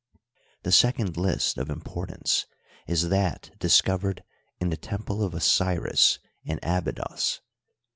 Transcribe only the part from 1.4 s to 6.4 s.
of importance is that discovered in the temple of Osiris